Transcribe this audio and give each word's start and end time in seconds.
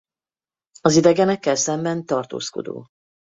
Az 0.81 0.95
idegenekkel 0.95 1.55
szemben 1.55 2.05
tartózkodó. 2.05 2.87